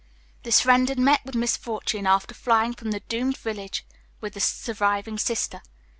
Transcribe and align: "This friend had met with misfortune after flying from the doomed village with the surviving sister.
"This 0.41 0.61
friend 0.61 0.89
had 0.89 0.97
met 0.97 1.23
with 1.27 1.35
misfortune 1.35 2.07
after 2.07 2.33
flying 2.33 2.73
from 2.73 2.89
the 2.89 3.01
doomed 3.01 3.37
village 3.37 3.85
with 4.19 4.33
the 4.33 4.39
surviving 4.41 5.19
sister. 5.19 5.61